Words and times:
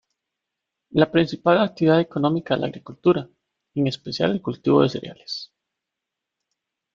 La 0.89 1.11
principal 1.11 1.59
actividad 1.59 1.99
económica 1.99 2.55
es 2.55 2.59
la 2.61 2.65
agricultura, 2.65 3.29
en 3.75 3.85
especial 3.85 4.31
el 4.31 4.41
cultivo 4.41 4.81
de 4.81 4.89
cereales. 4.89 5.53